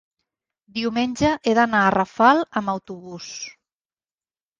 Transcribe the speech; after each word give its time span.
Diumenge 0.77 1.33
he 1.49 1.53
d'anar 1.59 1.81
a 1.87 1.91
Rafal 1.95 2.41
amb 2.63 2.73
autobús. 2.73 3.29